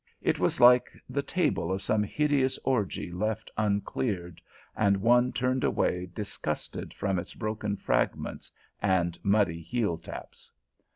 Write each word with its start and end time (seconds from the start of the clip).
It 0.23 0.39
was 0.39 0.59
like 0.59 0.89
the 1.07 1.21
table 1.21 1.71
of 1.71 1.83
some 1.83 2.01
hideous 2.01 2.57
orgy 2.65 3.11
left 3.11 3.51
uncleared, 3.55 4.41
and 4.75 4.97
one 4.97 5.31
turned 5.31 5.63
away 5.63 6.07
disgusted 6.11 6.91
from 6.95 7.19
its 7.19 7.35
broken 7.35 7.77
fragments 7.77 8.51
and 8.81 9.19
muddy 9.23 9.61
heeltaps. 9.61 10.49